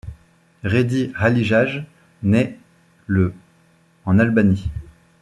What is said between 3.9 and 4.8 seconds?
en Albanie.